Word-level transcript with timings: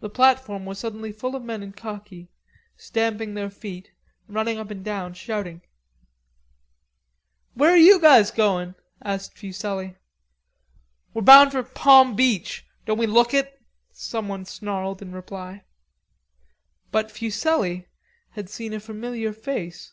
The 0.00 0.08
platform 0.08 0.64
was 0.64 0.78
suddenly 0.78 1.12
full 1.12 1.36
of 1.36 1.42
men 1.42 1.62
in 1.62 1.74
khaki, 1.74 2.30
stamping 2.78 3.34
their 3.34 3.50
feet, 3.50 3.92
running 4.26 4.56
up 4.56 4.70
and 4.70 4.82
down 4.82 5.12
shouting. 5.12 5.60
"Where 7.52 7.76
you 7.76 8.00
guys 8.00 8.30
goin'?" 8.30 8.76
asked 9.02 9.36
Fuselli. 9.36 9.96
"We're 11.12 11.20
bound 11.20 11.52
for 11.52 11.62
Palm 11.62 12.16
Beach. 12.16 12.66
Don't 12.86 12.96
we 12.96 13.06
look 13.06 13.34
it?" 13.34 13.60
someone 13.92 14.46
snarled 14.46 15.02
in 15.02 15.12
reply. 15.12 15.64
But 16.90 17.10
Fuselli 17.10 17.88
had 18.30 18.48
seen 18.48 18.72
a 18.72 18.80
familiar 18.80 19.34
face. 19.34 19.92